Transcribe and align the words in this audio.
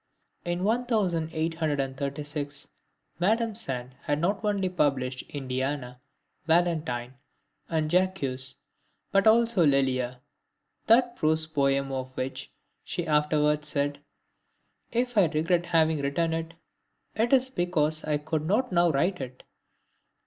In 0.45 0.63
1836 0.63 2.69
Madame 3.19 3.53
Sand 3.53 3.91
had 4.01 4.19
not 4.19 4.43
only 4.43 4.67
published 4.67 5.21
INDIANA, 5.29 6.01
VALENTINE, 6.47 7.13
and 7.69 7.87
JACQUES, 7.87 8.57
but 9.11 9.27
also 9.27 9.63
LELIA, 9.63 10.19
that 10.87 11.15
prose 11.15 11.45
poem 11.45 11.91
of 11.91 12.17
which 12.17 12.51
she 12.83 13.05
afterwards 13.05 13.67
said: 13.67 13.99
"If 14.91 15.19
I 15.19 15.25
regret 15.27 15.67
having 15.67 15.99
written 16.01 16.33
it, 16.33 16.55
it 17.13 17.31
is 17.31 17.51
because 17.51 18.03
I 18.03 18.17
could 18.17 18.47
not 18.47 18.71
now 18.71 18.89
write 18.89 19.21
it. 19.21 19.43